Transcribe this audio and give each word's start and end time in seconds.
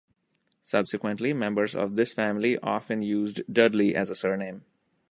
Subsequently, 0.63 1.31
members 1.31 1.75
of 1.75 1.95
this 1.95 2.11
family 2.11 2.57
often 2.63 3.03
used 3.03 3.41
Dudley 3.53 3.93
as 3.95 4.09
a 4.09 4.15
surname. 4.15 4.65